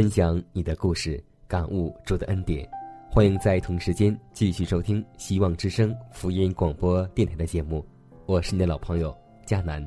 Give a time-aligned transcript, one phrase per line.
[0.00, 2.66] 分享你的故事，感悟主的恩典。
[3.10, 7.84] 欢迎在同时间继续收听希望之声福音广播电台的节目，
[8.24, 9.86] 我是你的老朋友佳南。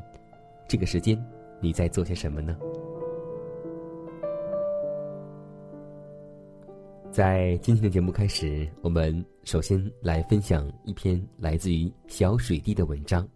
[0.67, 1.19] 这个时间
[1.59, 2.55] 你在做些什么呢？
[7.11, 13.27] 在今天的节目开始，我们首先来分享一篇来自于小水滴的文章。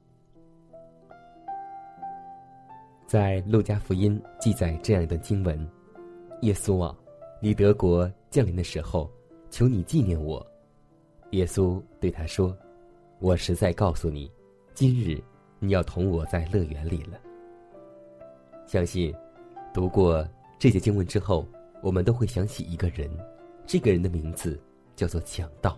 [3.07, 5.67] 在路加福音记载这样一段经文。
[6.41, 6.95] 耶稣啊，
[7.41, 9.09] 你德国降临的时候，
[9.49, 10.45] 求你纪念我。
[11.31, 12.55] 耶稣对他说
[13.19, 14.31] ：“我实在告诉你，
[14.73, 15.21] 今日
[15.59, 17.19] 你要同我在乐园里了。”
[18.67, 19.13] 相信
[19.73, 20.25] 读过
[20.59, 21.45] 这节经文之后，
[21.81, 23.09] 我们都会想起一个人，
[23.65, 24.59] 这个人的名字
[24.95, 25.77] 叫做强盗。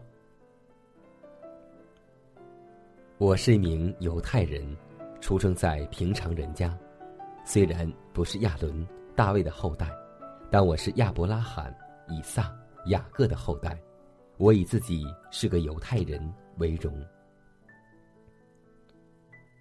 [3.17, 4.75] 我是一名犹太人，
[5.21, 6.77] 出生在平常人家，
[7.45, 9.89] 虽然不是亚伦、大卫的后代。
[10.51, 11.73] 但我是亚伯拉罕、
[12.07, 12.51] 以撒、
[12.87, 13.79] 雅各的后代，
[14.37, 16.19] 我以自己是个犹太人
[16.57, 16.91] 为荣。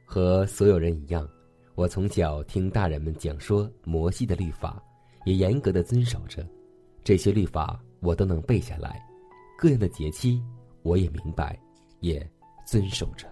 [0.06, 1.28] 和所有人一样，
[1.74, 4.82] 我从小听大人们讲说摩西的律法，
[5.26, 6.46] 也严格的遵守着。
[7.04, 9.06] 这些律法我都能背下来，
[9.58, 10.42] 各样的节期
[10.82, 11.58] 我也明白，
[12.00, 12.26] 也
[12.66, 13.28] 遵守着。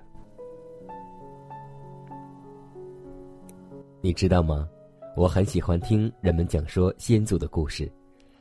[4.02, 4.68] 你知道吗？
[5.16, 7.90] 我很喜欢听人们讲说先祖的故事，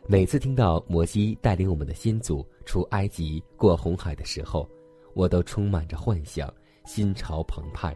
[0.07, 4.69] 每次听到摩西带领我们的先祖出埃及过红海的时候，
[5.13, 6.53] 我都充满着幻想，
[6.83, 7.95] 心潮澎湃，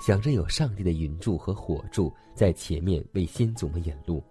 [0.00, 4.24] 想着有上帝的云柱和火柱在前面为先祖们引路。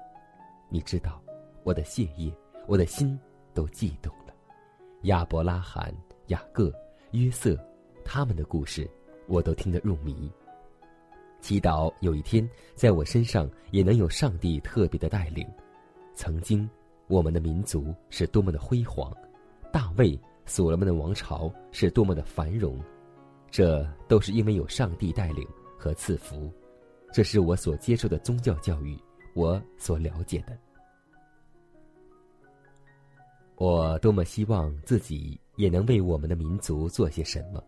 [0.68, 1.22] 你知道，
[1.63, 2.34] 我的血液，
[2.66, 3.19] 我的心
[3.53, 4.34] 都悸动了。
[5.03, 5.94] 亚伯拉罕、
[6.29, 6.74] 雅各、
[7.12, 7.56] 约瑟，
[8.03, 8.90] 他们的故事，
[9.28, 10.31] 我都听得入迷。
[11.41, 15.47] 祈祷有一天，在我身上也能有上帝特别的带领。
[16.13, 16.69] 曾经，
[17.07, 19.11] 我们的民族是多么的辉煌，
[19.72, 22.78] 大卫、所罗门的王朝是多么的繁荣，
[23.49, 25.47] 这都是因为有上帝带领
[25.78, 26.51] 和赐福。
[27.11, 28.97] 这是我所接受的宗教教育，
[29.33, 30.57] 我所了解的。
[33.55, 37.63] 我多么希望自己也能为我们的民族做些什么。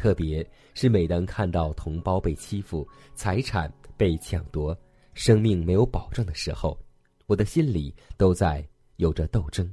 [0.00, 4.74] 特别是每当看到同胞被欺负、财产被抢夺、
[5.12, 6.82] 生命没有保障的时候，
[7.26, 8.66] 我的心里都在
[8.96, 9.70] 有着斗争。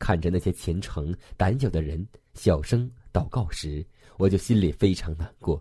[0.00, 3.86] 看着那些虔诚、胆小的人小声祷告时，
[4.18, 5.56] 我就心里非常难过；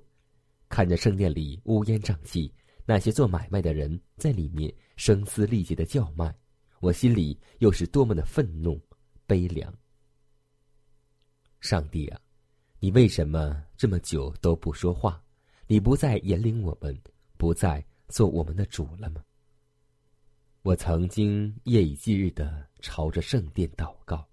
[0.67, 2.51] 看着圣殿里乌烟瘴气，
[2.87, 6.35] 那些做买卖的人在里面声嘶力竭的叫卖，
[6.79, 8.81] 我心里又是多么的愤怒、
[9.27, 9.71] 悲凉。
[11.59, 12.19] 上帝啊！
[12.79, 15.21] 你为什么这么久都不说话？
[15.65, 16.95] 你不再引领我们，
[17.37, 19.23] 不再做我们的主了吗？
[20.61, 24.27] 我曾经夜以继日的朝着圣殿祷告，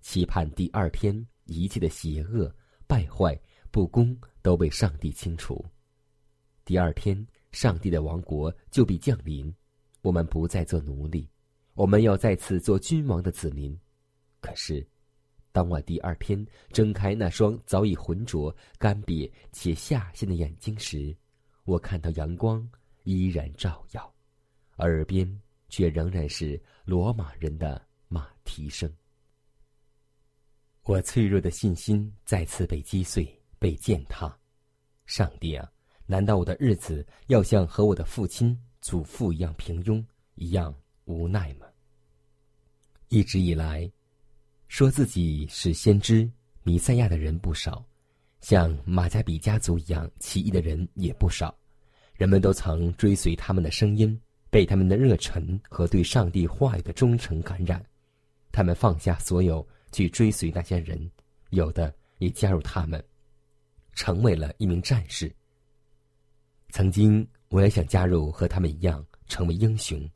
[0.00, 2.54] 期盼第二天一切的邪恶、
[2.86, 3.36] 败坏、
[3.70, 5.64] 不公都被上帝清除。
[6.64, 9.52] 第二天，上帝的王国就必降临，
[10.02, 11.28] 我们不再做奴隶，
[11.74, 13.76] 我们要再次做君王的子民。
[14.40, 14.86] 可是。
[15.52, 21.16] 当我第二天睁开那双早已浑浊、干瘪且下陷的眼睛时，
[21.64, 22.66] 我看到阳光
[23.02, 24.14] 依然照耀，
[24.78, 28.92] 耳边却仍然是罗马人的马蹄声。
[30.84, 34.36] 我脆弱的信心再次被击碎、被践踏。
[35.06, 35.70] 上帝啊，
[36.06, 40.04] 难道我的日子要像和我的父亲、祖父一样平庸、
[40.36, 40.74] 一样
[41.04, 41.66] 无奈吗？
[43.08, 43.90] 一直以来，
[44.70, 46.30] 说自己是先知、
[46.62, 47.84] 弥赛亚的人不少，
[48.40, 51.52] 像马加比家族一样奇异的人也不少。
[52.14, 54.16] 人们都曾追随他们的声音，
[54.48, 57.84] 被他们的热忱和对上帝话语的忠诚感染。
[58.52, 59.66] 他们放下所有。
[59.92, 61.10] 去追随那些人，
[61.48, 63.04] 有的也加入他们，
[63.92, 65.34] 成为了一名战士。
[66.68, 70.08] 曾经我也想加入和他们一样成为英雄，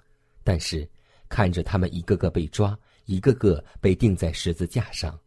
[0.45, 0.89] 但是
[1.29, 5.19] 看着他们一个个被抓，一个个被钉在十字架上，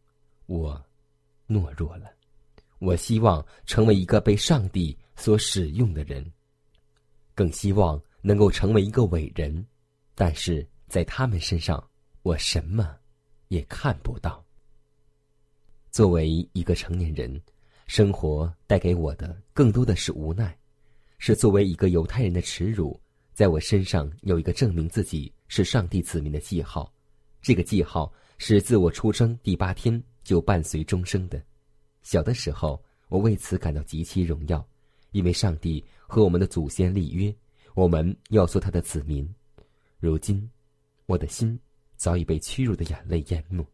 [0.45, 0.83] 我
[1.47, 2.11] 懦弱了。
[2.79, 6.25] 我希望成为一个被上帝所使用的人，
[7.33, 9.65] 更希望能够成为一个伟人，
[10.13, 11.83] 但是在他们身上，
[12.21, 12.95] 我什么？
[13.47, 14.43] 也看不到。
[15.89, 17.41] 作为一个成年人，
[17.87, 20.55] 生活带给我的更多的是无奈，
[21.17, 22.99] 是作为一个犹太人的耻辱。
[23.33, 26.91] 在我身上有一个证明自己是上帝子民的记号，
[27.47, 31.41] 这个记号是自我出生第八天就伴随终生的。
[32.01, 34.67] 小的时候，我为此感到极其荣耀，
[35.11, 37.33] 因为上帝和我们的祖先立约，
[37.73, 39.25] 我们要做他的子民。
[39.97, 40.45] 如今，
[41.05, 41.57] 我的心。
[41.95, 43.65] 早已被屈辱的眼泪淹没。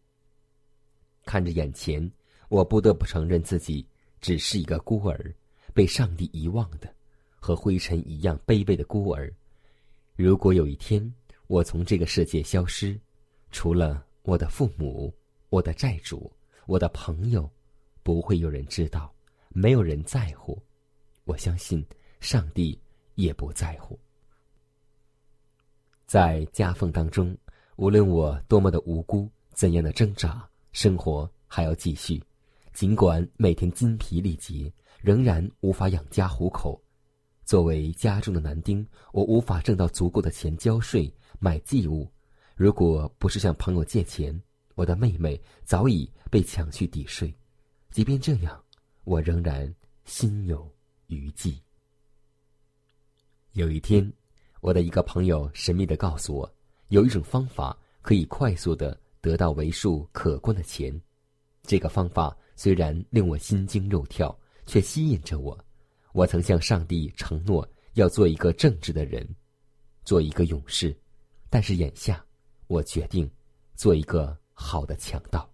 [1.25, 2.12] 看着眼前，
[2.50, 3.84] 我不得不承认自己
[4.22, 5.34] 只是一个孤儿，
[5.74, 6.94] 被上帝遗忘的，
[7.38, 9.34] 和灰尘一样卑微的孤儿。
[10.16, 11.12] 如果有一天
[11.48, 12.98] 我从这个世界消失，
[13.54, 15.14] 除了我的父母、
[15.50, 16.30] 我的债主、
[16.66, 17.50] 我的朋友，
[18.02, 19.14] 不会有人知道，
[19.50, 20.62] 没有人在乎。
[21.24, 21.86] 我相信
[22.20, 22.78] 上帝
[23.14, 23.98] 也不在乎。
[26.06, 27.38] 在夹缝当中。
[27.76, 32.22] 无论我多么的无辜，怎样的挣扎，生活还要继续。
[32.72, 34.72] 尽管每天筋疲力竭，
[35.02, 36.80] 仍然无法养家糊口。
[37.46, 42.08] 作为家中的男丁，我无法挣到足够的钱交税、买祭物。
[42.56, 44.40] 如果不是向朋友借钱，
[44.76, 47.34] 我的妹妹早已被抢去抵税。
[47.90, 48.64] 即便这样，
[49.04, 49.74] 我仍然
[50.06, 50.70] 心有
[51.08, 51.60] 余悸。
[53.54, 54.12] 有一天，
[54.62, 56.56] 我的一个朋友神秘的告诉我。
[56.90, 61.02] 有一种方法可以快速的得到为数可观的钱，
[61.64, 65.58] 这个方法虽然令我心惊肉跳，却吸引着我。
[66.12, 69.28] 我曾向上帝承诺要做一个正直的人，
[70.04, 70.96] 做一个勇士，
[71.50, 72.24] 但是眼下，
[72.68, 73.30] 我决定
[73.75, 75.50] 做一个好的强盗。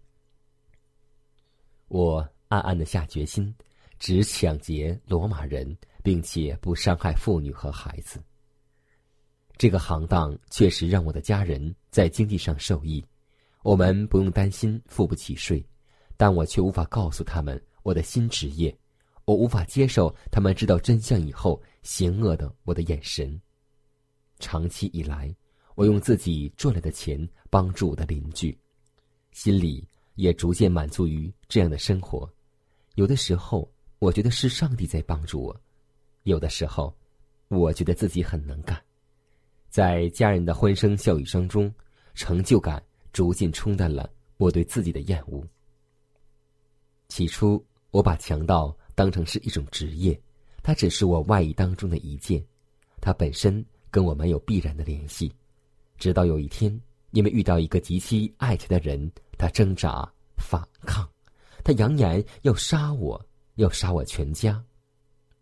[1.88, 3.54] 我暗暗的下决心，
[3.98, 8.22] 只抢劫罗马人，并且不伤害妇女和孩子。
[9.58, 13.04] 这个行当确实让我的家人在经济上受益，
[13.62, 15.66] 我们不用担心付不起税，
[16.16, 18.74] 但我却无法告诉他们我的新职业，
[19.26, 23.40] 我无法接受他们知道真相以后邪恶的我的眼神。
[24.40, 25.36] 长期以来，
[25.80, 27.18] 我用自己赚来的钱
[27.50, 28.54] 帮助我的邻居，
[29.32, 29.82] 心里
[30.16, 32.30] 也逐渐满足于这样的生活。
[32.96, 33.66] 有的时候，
[34.00, 35.56] 我觉得是上帝在帮助我；
[36.24, 36.94] 有的时候，
[37.48, 38.78] 我觉得自己很能干。
[39.70, 41.74] 在家人的欢声笑语声中，
[42.14, 42.84] 成就感
[43.14, 45.42] 逐渐冲淡了我对自己的厌恶。
[47.08, 50.22] 起初，我把强盗当成是一种职业，
[50.62, 52.44] 它只是我外衣当中的一件，
[53.00, 55.32] 它本身跟我没有必然的联系。
[56.00, 61.08] 直到有一天，因为遇到一个极其爱钱的人，他挣扎反抗，
[61.64, 63.24] 他扬言要杀我，
[63.56, 64.64] 要杀我全家，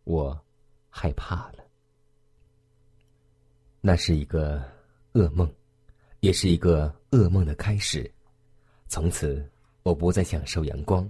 [0.03, 0.37] 我
[0.89, 1.63] 害怕了。
[3.79, 4.61] 那是一个
[5.13, 5.49] 噩梦，
[6.21, 8.11] 也是一个噩梦的开始。
[8.87, 9.47] 从此，
[9.83, 11.09] 我不再享受阳光。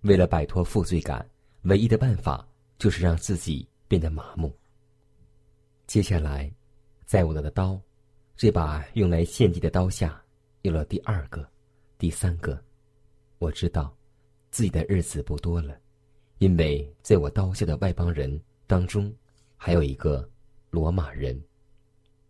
[0.00, 1.24] 为了摆脱负罪感，
[1.62, 2.46] 唯一的办法
[2.78, 4.52] 就是让自己变得麻木。
[5.86, 6.50] 接下来，
[7.04, 7.80] 在我的刀，
[8.40, 10.18] 这把用来献祭的刀下，
[10.62, 11.46] 有了第二个、
[11.98, 12.58] 第三个。
[13.38, 13.94] 我知道，
[14.50, 15.78] 自己的日子不多了，
[16.38, 19.14] 因为在我刀下的外邦人当中，
[19.58, 20.26] 还有一个
[20.70, 21.38] 罗马人。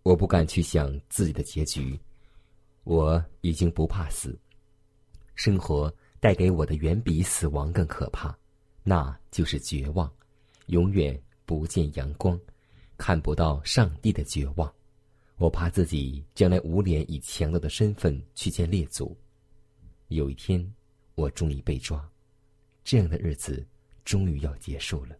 [0.02, 1.96] 我不敢去想自己的结局，
[2.82, 4.36] 我已经不怕死。
[5.36, 8.36] 生活带给我的远比死亡更可怕，
[8.82, 10.12] 那就是绝望，
[10.66, 12.36] 永远不见阳光，
[12.98, 14.68] 看不到上帝的绝望。
[15.40, 19.16] 我怕自己将来无脸以强盗的身份去见列祖。
[20.08, 20.70] 有一天，
[21.14, 22.06] 我终于被抓，
[22.84, 23.66] 这样的日子
[24.04, 25.16] 终于要结束了。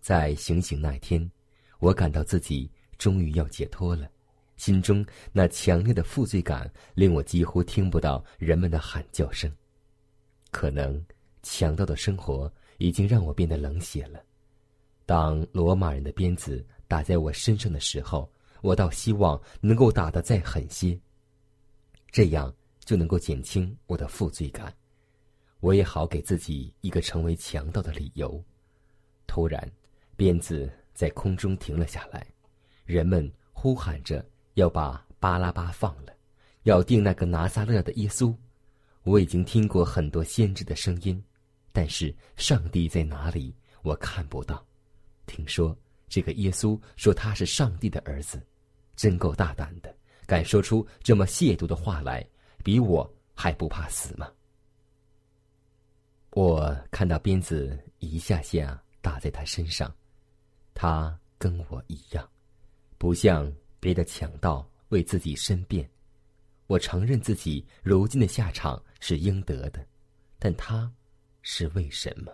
[0.00, 1.30] 在行刑那天，
[1.78, 2.68] 我感到自己。
[2.98, 4.10] 终于要解脱了，
[4.58, 9.50] 心中那强烈的负罪感令我几乎听不到人们的喊叫声。
[10.50, 11.02] 可能
[11.42, 14.22] 强盗的生活已经让我变得冷血了。
[15.06, 18.30] 当罗马人的鞭子打在我身上的时候，
[18.62, 20.98] 我倒希望能够打得再狠些，
[22.10, 24.74] 这样就能够减轻我的负罪感，
[25.60, 28.42] 我也好给自己一个成为强盗的理由。
[29.26, 29.70] 突然，
[30.16, 32.26] 鞭子在空中停了下来，
[32.84, 34.24] 人们呼喊着
[34.54, 36.12] 要把巴拉巴放了，
[36.64, 38.34] 要定那个拿撒勒的耶稣。
[39.04, 41.22] 我已经听过很多先知的声音，
[41.72, 43.54] 但是上帝在哪里？
[43.82, 44.62] 我看不到。
[45.26, 45.74] 听说
[46.10, 48.38] 这个耶稣说他是上帝的儿子。
[48.96, 52.22] 真够大胆的，敢说出这么亵渎的话来，
[52.62, 54.30] 比我还不怕死吗？
[56.32, 59.90] 我看到鞭子一下下打在他身上，
[60.74, 62.28] 他跟我一样，
[62.98, 65.88] 不像别的强盗为自己申辩。
[66.66, 69.82] 我承认自己如今的下场是应得的，
[70.38, 70.92] 但他
[71.40, 72.30] 是为什么？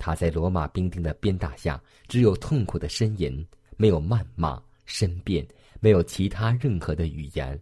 [0.00, 5.46] 他在罗马兵丁的鞭打下，只有痛苦的呻吟，没有谩骂申辩。
[5.82, 7.58] 没有其他任何的语言。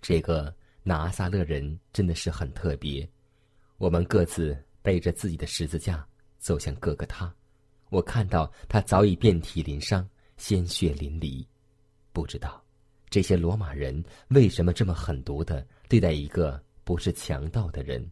[0.00, 3.08] 这个拿撒勒人真的是很特别。
[3.76, 6.06] 我们各自背着自己的十字架
[6.38, 7.34] 走向各个他，
[7.88, 11.44] 我看到他早已遍体鳞伤，鲜血淋漓。
[12.12, 12.62] 不知道
[13.10, 18.08] 这些罗马人为什么这么狠毒的对待一个不是强盗的人。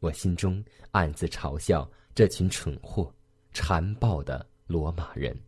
[0.00, 3.14] 我心中暗自嘲笑这群蠢货、
[3.52, 5.38] 残暴的罗马人。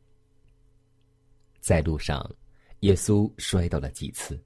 [1.60, 2.30] 在路上，
[2.80, 4.38] 耶稣摔倒了几次。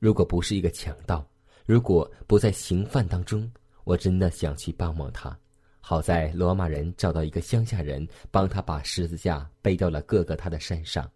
[0.00, 1.24] 如果不是一个强盗，
[1.64, 3.48] 如果不在刑犯当中，
[3.84, 5.38] 我真的想去帮帮他。
[5.78, 11.08] 好在罗马人找到一个乡下人，帮他把十字架背到了各个他的山上。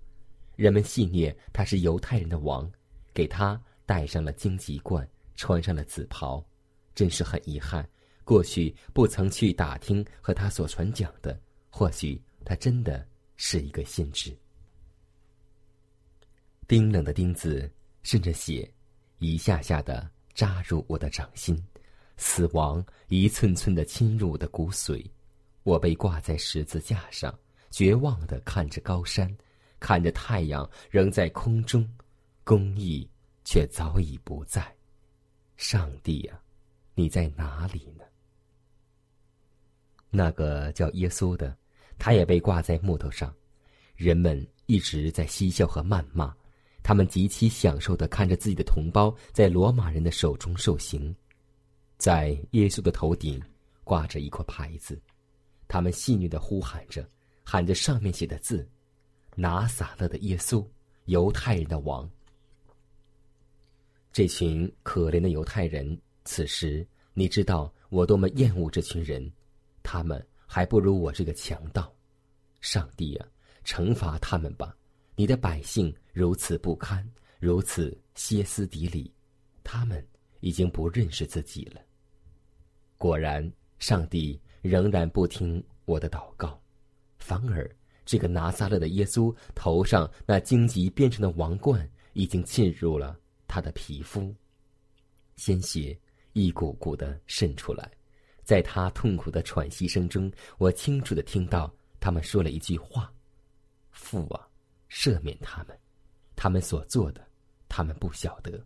[0.54, 2.70] 人们戏谑他是犹太人的王，
[3.12, 6.46] 给他戴上了荆棘冠，穿上了紫袍。
[6.94, 7.84] 真是很遗憾，
[8.25, 11.38] 过去不曾去打听和他所传讲的。
[11.71, 14.37] 或许他真的是一个先知。
[16.66, 17.71] 冰冷的钉子
[18.02, 18.71] 渗着血，
[19.19, 21.61] 一下下的扎入我的掌心，
[22.16, 25.04] 死亡一寸寸的侵入我的骨髓。
[25.64, 27.37] 我被挂在十字架上，
[27.71, 29.37] 绝望的看着高山，
[29.81, 31.88] 看着太阳仍在空中，
[32.45, 33.09] 公义
[33.45, 34.75] 却早已不在。
[35.57, 36.40] 上帝呀，
[36.95, 38.04] 你在哪里呢？
[40.16, 41.56] 那个叫耶稣的，
[41.99, 43.35] 他也被挂在木头上，
[43.97, 46.33] 人们一直在嬉笑和谩骂。
[46.85, 51.12] 他们极其享受的看着自己的同胞在罗马人的手中受刑，
[51.97, 53.42] 在耶稣的头顶
[53.83, 55.00] 挂着一块牌子，
[55.66, 57.09] 他们戏谑的呼喊着，
[57.42, 58.68] 喊着上面写的字
[59.35, 60.64] ：“拿撒勒的耶稣，
[61.06, 62.09] 犹太人的王。”
[64.12, 69.28] 这群可怜的犹太人，此时你知道我多么厌恶这群人，
[69.85, 71.95] 他们还不如我这个强盗。
[72.61, 73.29] 上帝啊，
[73.64, 74.76] 惩罚他们吧！
[75.14, 79.12] 你的百姓如此不堪，如此歇斯底里，
[79.62, 80.05] 他们
[80.41, 81.81] 已经不认识自己了。
[82.97, 83.49] 果然，
[83.79, 86.59] 上帝仍然不听我的祷告，
[87.19, 87.71] 反而
[88.07, 94.35] 这个拿撒勒的耶稣头上那荆棘编成的王冠已经浸入了他的皮肤，
[95.37, 95.97] 鲜血
[96.33, 97.91] 一股股的渗出来，
[98.44, 103.12] 在他痛苦的喘息声中，我清楚的听到他们说了一句话
[103.90, 104.46] ：“父啊。”
[104.86, 105.76] 赦免他们，
[106.36, 107.26] 他们所做的，
[107.68, 108.64] 他们不晓得。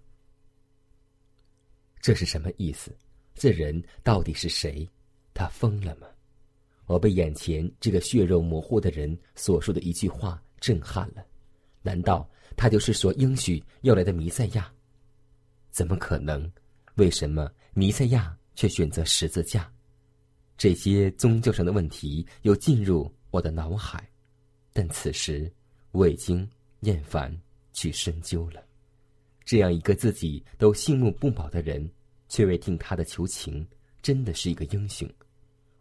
[2.03, 2.95] 这是什么意思？
[3.35, 4.87] 这人到底是谁？
[5.33, 6.07] 他疯了吗？
[6.85, 11.25] 我被眼前这个血肉模糊的人所说的一句话震撼了。
[11.81, 14.71] 难道他就是所应许要来的弥赛亚？
[15.71, 16.51] 怎么可能？
[16.97, 19.73] 为什么弥赛亚却选择十字架？
[20.57, 24.05] 这些宗教上的问题又进入我的脑海，
[24.73, 25.49] 但此时。
[25.93, 26.47] 我已经
[26.81, 27.35] 厌烦
[27.73, 28.63] 去深究了，
[29.43, 31.91] 这样一个自己都信目不保的人，
[32.29, 33.67] 却为听他的求情，
[34.03, 35.09] 真的是一个英雄。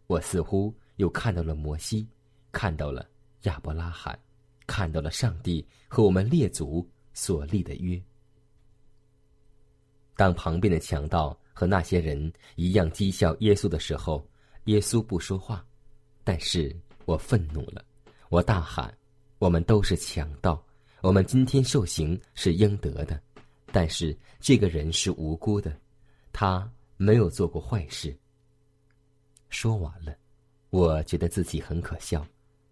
[0.07, 2.07] 我似乎又看到了摩西，
[2.53, 3.05] 看到了
[3.41, 4.17] 亚伯拉罕，
[4.65, 8.01] 看到了上帝和我们列祖所立的约。
[10.15, 14.23] 当旁边的强盗和那些人一样讥笑耶稣的时候，
[14.65, 15.65] 耶稣不说话，
[16.23, 17.83] 但是我愤怒了，
[18.29, 18.95] 我大喊。
[19.39, 20.63] 我们都是强盗，
[21.01, 23.19] 我们今天受刑是应得的，
[23.71, 25.75] 但是这个人是无辜的，
[26.31, 28.15] 他没有做过坏事。
[29.49, 30.15] 说完了，
[30.69, 32.23] 我觉得自己很可笑，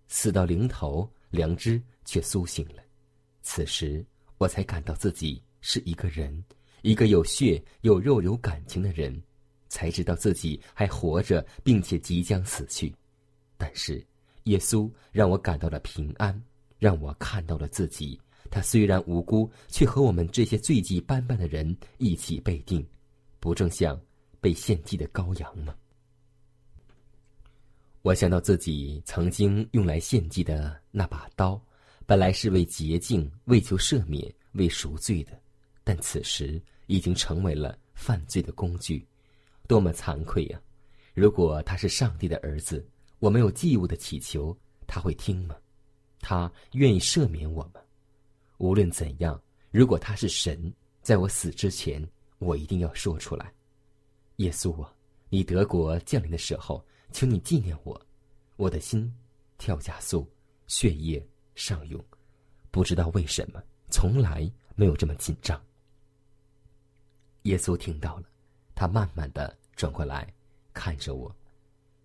[0.08, 2.84] 死到临头，良知却苏醒了。
[3.42, 4.06] 此时，
[4.38, 6.44] 我才感到自己是一个人，
[6.86, 9.20] 一个有血有肉有感情的人。
[9.68, 12.94] 才知道自己还活着，并且即将死去。
[13.58, 14.02] 但是，
[14.44, 16.40] 耶稣让我感到了平安，
[16.78, 18.18] 让我看到了自己。
[18.50, 22.86] 他虽然无辜，却和我们这些罪迹斑斑的人一起被定，
[23.42, 24.00] 不正像
[24.40, 25.76] 被献祭的羔羊吗？
[28.04, 31.60] 我想到自己曾经用来献祭的那把刀，
[32.06, 35.32] 本来是为洁净、为求赦免、为赎罪的，
[35.84, 39.08] 但此时已经成为了犯罪的工具，
[39.68, 40.62] 多么惭愧呀！
[41.14, 42.86] 如果他是上帝的儿子，
[43.20, 45.56] 我没有祭物的祈求，他会听吗？
[46.20, 47.82] 他愿意赦免我吗？
[48.58, 52.06] 无论怎样，如果他是神，在我死之前，
[52.40, 53.52] 我一定要说出来：
[54.38, 54.94] 耶稣啊，
[55.30, 56.86] 你德国降临的时候。
[57.12, 58.02] 请你纪念我，
[58.58, 59.10] 我的心
[59.58, 60.30] 跳加速，
[60.68, 62.04] 血液上涌，
[62.72, 65.64] 不知道为什么，从来没有这么紧张。
[67.46, 68.24] 耶稣听到了，
[68.76, 70.32] 他慢慢的转过来，
[70.74, 71.36] 看着我，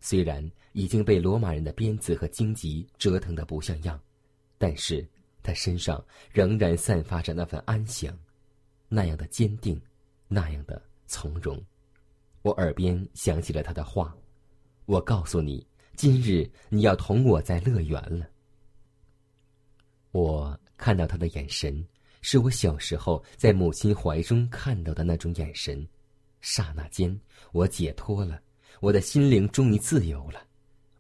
[0.00, 4.00] 虽然已经被罗马人的鞭子和荆棘折腾的不像样，
[4.58, 5.06] 但是
[5.42, 8.16] 他身上仍然散发着那份安详，
[8.88, 9.80] 那样的坚定，
[10.28, 11.62] 那样的从容。
[12.42, 14.14] 我耳边响起了他的话。
[14.86, 18.28] 我告诉你，今日你要同我在乐园了。
[20.10, 21.86] 我看到他的眼神，
[22.20, 25.86] 是我小时候在母亲怀中看到的那种眼神。
[26.40, 27.18] 刹那间，
[27.52, 28.40] 我解脱了，
[28.80, 30.40] 我的心灵终于自由了。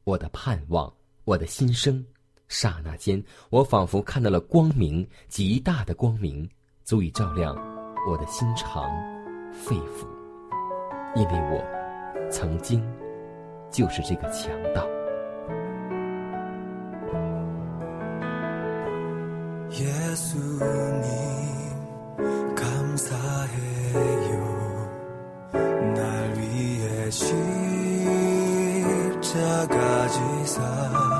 [0.04, 0.92] 我的盼望，
[1.24, 2.04] 我的心声，
[2.48, 6.48] 刹那间，我仿佛看到了光明，极大的光明，
[6.84, 7.54] 足以照亮
[8.08, 8.90] 我的心肠、
[9.52, 10.06] 肺腑，
[11.14, 12.82] 因为我曾经。
[13.72, 14.99] 就是这个强盗。
[20.10, 21.04] 예수님
[22.56, 24.40] 감사해요.
[25.94, 27.38] 날 위해 십자가
[30.08, 31.19] 지사.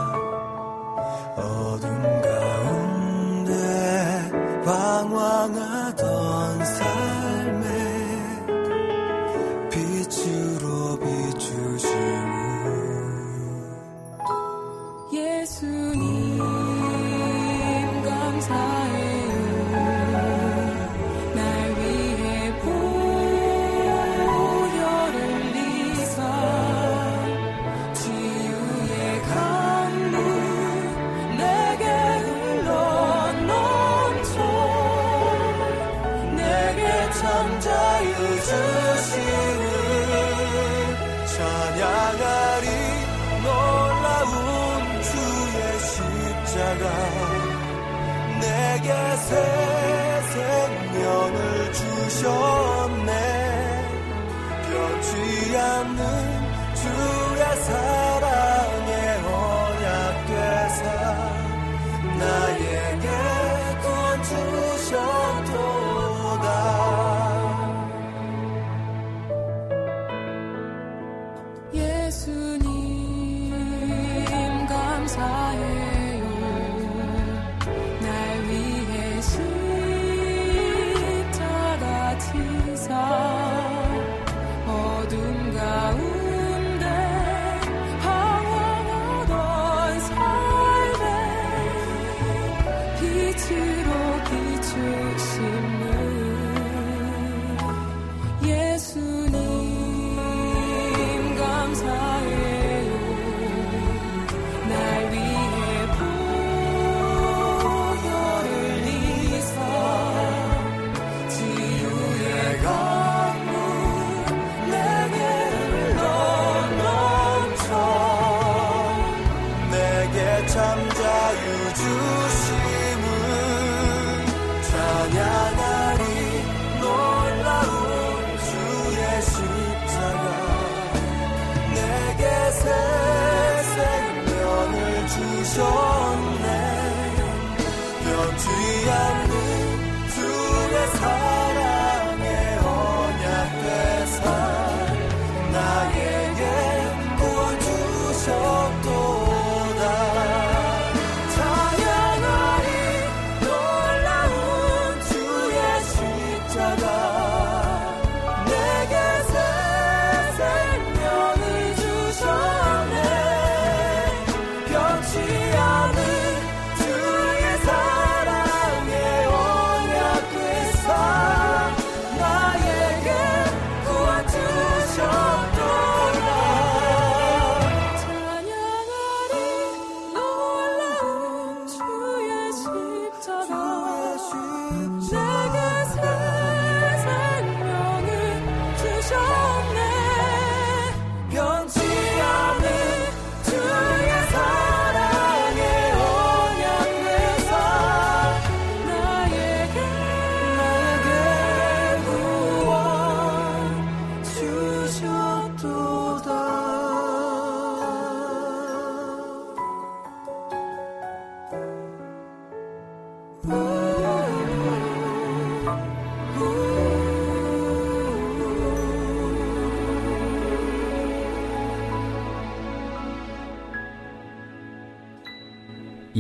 [37.61, 39.31] 자유주시는
[41.27, 42.67] 찬양하리
[43.43, 45.59] 놀라운 주의
[45.91, 46.85] 십자가.
[48.41, 49.31] 내게 새
[50.33, 51.37] 생명을
[51.73, 53.13] 주셨네.
[54.71, 56.01] 변치 않는
[56.75, 58.20] 주의 삶.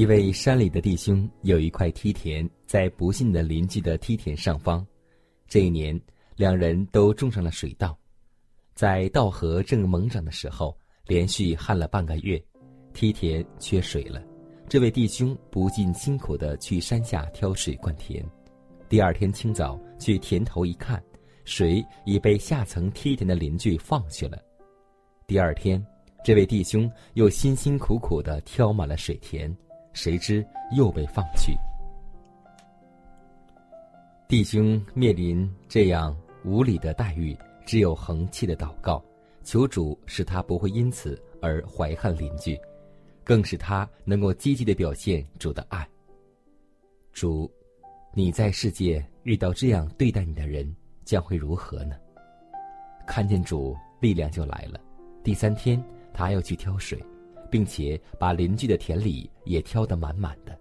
[0.00, 4.82] 一位山里的弟兄有一块梯田，在不幸的邻居的梯田上方。
[5.46, 6.00] 这一年，
[6.36, 7.94] 两人都种上了水稻。
[8.74, 10.74] 在稻禾正猛长的时候，
[11.06, 12.42] 连续旱了半个月，
[12.94, 14.22] 梯田缺水了。
[14.70, 18.24] 这位弟兄不禁辛苦地去山下挑水灌田。
[18.88, 20.98] 第二天清早去田头一看，
[21.44, 24.42] 水已被下层梯田的邻居放去了。
[25.26, 25.84] 第二天，
[26.24, 29.54] 这位弟兄又辛辛苦苦地挑满了水田。
[29.92, 31.56] 谁知又被放去。
[34.28, 39.04] 弟兄面临这样无理的待遇，只有横气的祷告，
[39.42, 42.58] 求主使他不会因此而怀恨邻居，
[43.24, 45.88] 更使他能够积极的表现主的爱。
[47.12, 47.50] 主，
[48.14, 50.72] 你在世界遇到这样对待你的人，
[51.04, 51.96] 将会如何呢？
[53.06, 54.80] 看见主，力量就来了。
[55.24, 55.82] 第三天，
[56.14, 57.02] 他要去挑水。
[57.50, 60.56] 并且把邻居的田里也挑得满满的，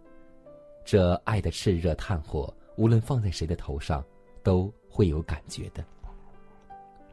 [0.84, 4.04] 这爱的炽热炭火，无论放在谁的头上，
[4.41, 5.86] 都会有感觉的。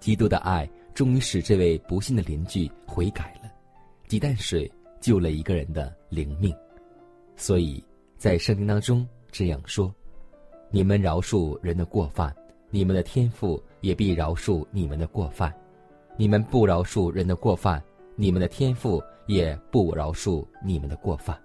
[0.00, 3.50] 基督的爱终于使这位不幸的邻居悔改了，
[4.08, 6.54] 几担水救了一个人的灵命。
[7.36, 7.84] 所以
[8.16, 9.94] 在圣经当中这样说
[10.70, 12.34] ：“你们饶恕人的过犯，
[12.70, 15.50] 你们的天赋也必饶恕你们的过犯；
[16.16, 17.82] 你们不饶恕人的过犯。”
[18.18, 21.38] 你们的天赋也不饶恕你们的过犯。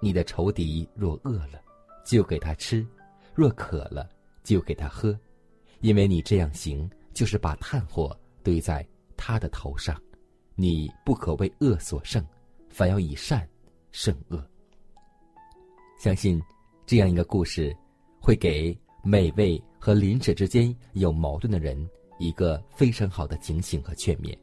[0.00, 1.60] 你的仇敌若饿了，
[2.02, 2.82] 就给他吃；
[3.34, 4.08] 若渴了，
[4.42, 5.16] 就给他喝。
[5.80, 8.84] 因为你这样行，就是把炭火堆在
[9.16, 10.00] 他的头上。
[10.54, 12.24] 你不可为恶所胜，
[12.70, 13.46] 反要以善
[13.90, 14.42] 胜恶。
[15.98, 16.42] 相信
[16.86, 17.76] 这样一个故事，
[18.18, 24.36] 会给每位和邻舍之间有矛盾的人一个非常好的警醒和劝勉。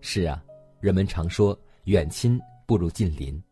[0.00, 0.44] 是啊。
[0.84, 3.42] 人们常说“远亲不如近邻”。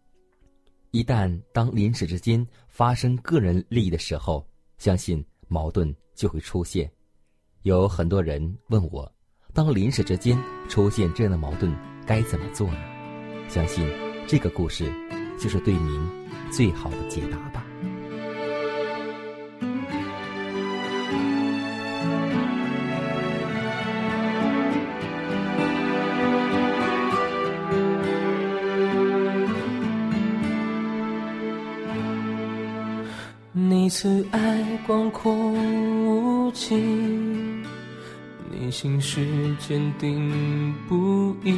[0.93, 6.93] 一旦当邻舍之间发生个人利益的时候，相信矛盾就会出现。
[7.63, 9.11] 有很多人问我，
[9.55, 11.75] 当邻舍之间出现这样的矛盾，
[12.07, 12.77] 该怎么做呢？
[13.49, 13.91] 相信
[14.27, 14.93] 这个故事
[15.39, 16.07] 就是对您
[16.53, 17.65] 最好的解答吧。
[33.95, 36.75] 慈爱广阔无际，
[38.51, 39.21] 你心事
[39.59, 41.53] 坚定不移，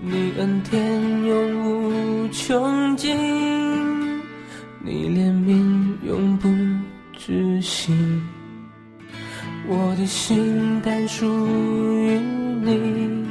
[0.00, 3.16] 你恩典永无穷尽，
[4.78, 6.48] 你怜悯永不
[7.18, 7.92] 止息，
[9.66, 12.16] 我的心单属于
[12.62, 13.26] 你，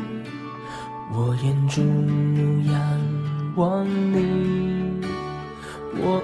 [1.13, 1.85] 我眼中
[2.65, 2.75] 仰
[3.55, 4.59] 望你。
[6.01, 6.23] 我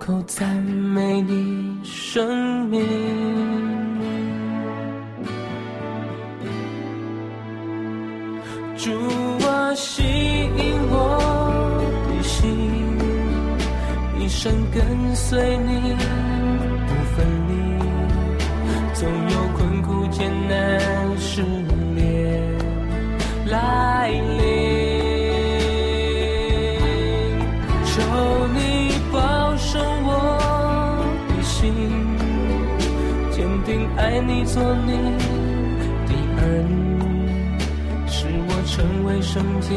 [0.00, 2.80] 口赞美你生命。
[8.78, 8.90] 主
[9.46, 10.96] 啊，吸引我
[12.08, 12.48] 的心，
[14.18, 15.94] 一生跟随你
[34.52, 34.90] 做你
[36.08, 36.74] 的儿女，
[38.08, 39.68] 使我成为圣洁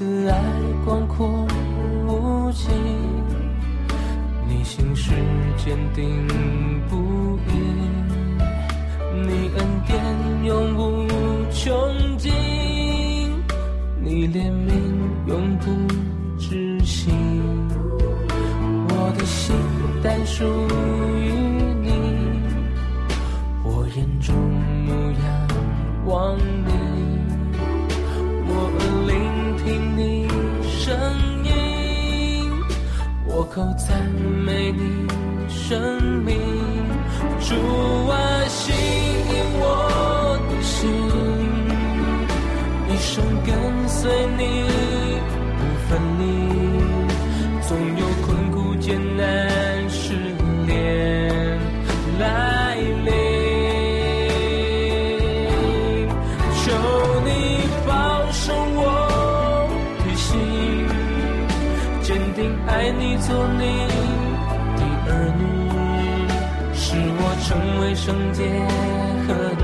[0.00, 0.34] 慈爱
[0.82, 1.46] 广阔
[2.08, 2.68] 无际，
[4.48, 5.12] 你心事
[5.58, 6.26] 坚定
[6.88, 7.52] 不移，
[9.12, 10.02] 你恩典
[10.46, 11.06] 永无
[11.52, 12.32] 穷尽，
[14.00, 14.72] 你怜悯
[15.26, 15.70] 永不
[16.38, 17.10] 止息，
[18.88, 19.54] 我的心
[20.02, 20.42] 单属
[29.62, 30.26] 听你
[30.64, 30.96] 声
[31.44, 32.50] 音，
[33.26, 34.02] 我口赞
[34.44, 35.06] 美你
[35.50, 36.34] 生命，
[37.40, 37.54] 主
[38.08, 38.16] 啊，
[38.48, 40.88] 吸引我的心，
[42.88, 43.48] 一生跟
[43.86, 44.64] 随你
[45.58, 46.39] 不分离。
[67.50, 68.44] 成为圣洁
[69.26, 69.59] 和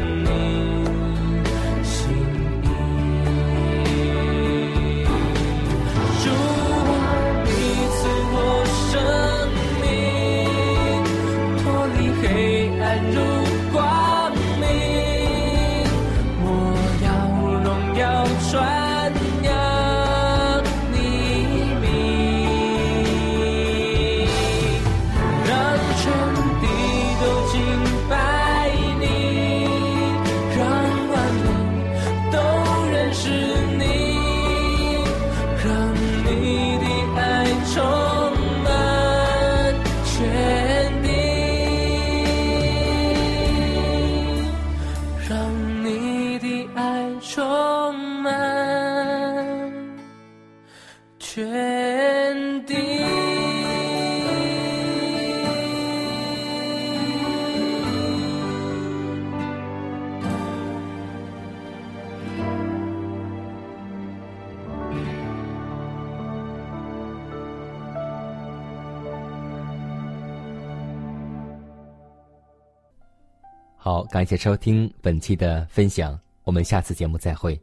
[73.87, 77.57] 好，感谢收听本期的分享，我们下次节目再会。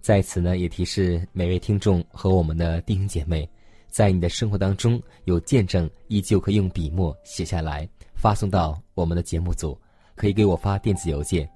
[0.00, 3.46] 在此呢，也提示每位听众和我们的弟兄姐妹，
[3.86, 9.78] 在你的生活当中有见证，依旧可以用笔墨写下来，发送到我们的节目组，
[10.14, 11.46] 可以给我发电子邮件，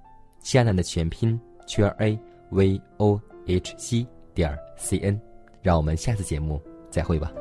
[0.43, 2.19] 夏楠的全拼圈 a
[2.51, 5.19] v o h c 点 c n，
[5.63, 7.33] 让我们下次节目再会吧。